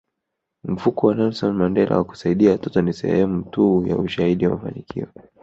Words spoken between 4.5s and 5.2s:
mafanikio